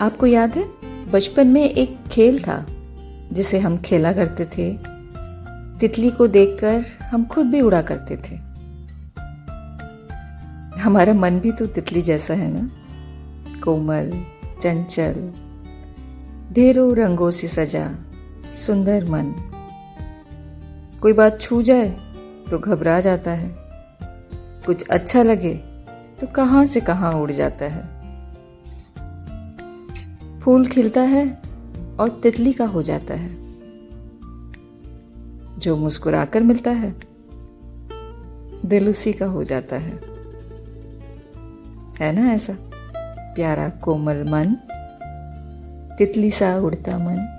[0.00, 0.64] आपको याद है?
[1.10, 2.66] बचपन में एक खेल था,
[3.32, 4.78] जिसे हम खेला करते थे।
[5.78, 8.34] तितली को देखकर हम खुद भी उड़ा करते थे।
[10.80, 12.70] हमारा मन भी तो तितली जैसा है ना?
[13.60, 14.24] कोमल,
[14.60, 15.32] चंचल,
[16.52, 17.90] ढेरों रंगों से सजा,
[18.54, 19.34] सुंदर मन।
[21.02, 21.88] कोई बात छू जाए
[22.50, 23.56] तो घबरा जाता है।
[24.66, 25.54] कुछ अच्छा लगे
[26.20, 27.97] तो कहाँ से कहाँ उड़ जाता है।
[30.48, 31.42] फूल खिलता है
[32.00, 33.28] और तितली का हो जाता है,
[35.58, 36.94] जो मुस्कुराकर मिलता है,
[38.64, 39.92] दिल उसी का हो जाता है।
[42.00, 42.56] है ना ऐसा?
[43.34, 44.54] प्यारा कोमल मन,
[45.98, 47.37] तितली सा उड़ता मन।